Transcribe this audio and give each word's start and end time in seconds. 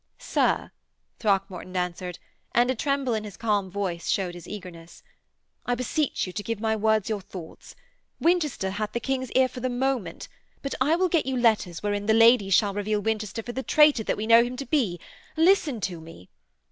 'Sir,' 0.17 0.71
Throckmorton 1.19 1.77
answered, 1.77 2.17
and 2.55 2.71
a 2.71 2.75
tremble 2.75 3.13
in 3.13 3.23
his 3.23 3.37
calm 3.37 3.69
voice 3.69 4.09
showed 4.09 4.33
his 4.33 4.47
eagerness, 4.47 5.03
'I 5.67 5.75
beseech 5.75 6.25
you 6.25 6.33
to 6.33 6.41
give 6.41 6.59
my 6.59 6.75
words 6.75 7.07
your 7.07 7.21
thoughts. 7.21 7.75
Winchester 8.19 8.71
hath 8.71 8.93
the 8.93 8.99
King's 8.99 9.31
ear 9.33 9.47
for 9.47 9.59
the 9.59 9.69
moment; 9.69 10.27
but 10.63 10.73
I 10.81 10.95
will 10.95 11.07
get 11.07 11.27
you 11.27 11.37
letters 11.37 11.83
wherein 11.83 12.07
these 12.07 12.17
ladies 12.17 12.55
shall 12.55 12.73
reveal 12.73 12.99
Winchester 12.99 13.43
for 13.43 13.51
the 13.51 13.61
traitor 13.61 14.03
that 14.05 14.17
we 14.17 14.25
know 14.25 14.43
him 14.43 14.57
to 14.57 14.65
be. 14.65 14.99
Listen 15.37 15.79
to 15.81 16.01
me....' 16.01 16.31